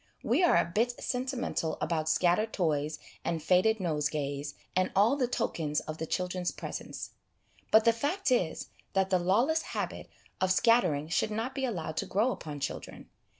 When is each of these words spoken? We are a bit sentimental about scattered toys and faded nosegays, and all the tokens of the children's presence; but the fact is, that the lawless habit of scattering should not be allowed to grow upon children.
We 0.23 0.43
are 0.43 0.57
a 0.57 0.65
bit 0.65 0.99
sentimental 0.99 1.77
about 1.79 2.09
scattered 2.09 2.51
toys 2.53 2.97
and 3.23 3.37
faded 3.39 3.79
nosegays, 3.79 4.55
and 4.75 4.91
all 4.95 5.15
the 5.15 5.27
tokens 5.27 5.79
of 5.81 5.99
the 5.99 6.07
children's 6.07 6.51
presence; 6.51 7.11
but 7.69 7.85
the 7.85 7.93
fact 7.93 8.31
is, 8.31 8.69
that 8.93 9.11
the 9.11 9.19
lawless 9.19 9.61
habit 9.77 10.09
of 10.41 10.51
scattering 10.51 11.07
should 11.09 11.29
not 11.29 11.53
be 11.53 11.65
allowed 11.65 11.97
to 11.97 12.07
grow 12.07 12.31
upon 12.31 12.59
children. 12.59 13.11